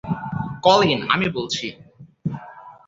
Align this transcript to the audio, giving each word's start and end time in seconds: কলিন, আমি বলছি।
কলিন, 0.63 0.99
আমি 1.09 1.27
বলছি। 1.29 1.65